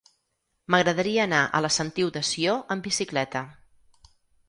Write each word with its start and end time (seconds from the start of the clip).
M'agradaria 0.75 1.27
anar 1.29 1.43
a 1.45 1.63
la 1.67 1.71
Sentiu 1.77 2.11
de 2.19 2.25
Sió 2.33 2.59
amb 2.77 2.91
bicicleta. 2.93 3.49